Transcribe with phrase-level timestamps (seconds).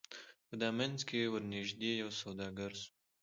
[0.47, 2.89] په دامنځ کي ورنیژدې یو سوداګر سو